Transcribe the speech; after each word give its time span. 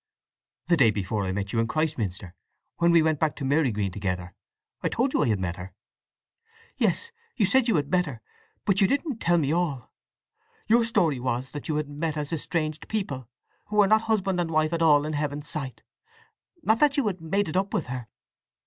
"The 0.65 0.77
day 0.77 0.89
before 0.89 1.25
I 1.25 1.31
met 1.31 1.53
you 1.53 1.59
in 1.59 1.67
Christminster, 1.67 2.33
when 2.77 2.91
we 2.91 3.03
went 3.03 3.19
back 3.19 3.35
to 3.35 3.45
Marygreen 3.45 3.91
together. 3.91 4.33
I 4.81 4.89
told 4.89 5.13
you 5.13 5.21
I 5.21 5.27
had 5.27 5.39
met 5.39 5.57
her." 5.57 5.75
"Yes, 6.75 7.11
you 7.35 7.45
said 7.45 7.67
you 7.67 7.75
had 7.75 7.91
met 7.91 8.07
her, 8.07 8.19
but 8.65 8.81
you 8.81 8.87
didn't 8.87 9.19
tell 9.19 9.37
me 9.37 9.51
all. 9.51 9.91
Your 10.67 10.83
story 10.85 11.19
was 11.19 11.51
that 11.51 11.67
you 11.69 11.75
had 11.75 11.87
met 11.87 12.17
as 12.17 12.33
estranged 12.33 12.87
people, 12.87 13.29
who 13.67 13.75
were 13.75 13.85
not 13.85 14.01
husband 14.01 14.41
and 14.41 14.49
wife 14.49 14.73
at 14.73 14.81
all 14.81 15.05
in 15.05 15.13
Heaven's 15.13 15.47
sight—not 15.47 16.79
that 16.79 16.97
you 16.97 17.05
had 17.05 17.21
made 17.21 17.47
it 17.47 17.55
up 17.55 17.71
with 17.71 17.85
her." 17.85 18.07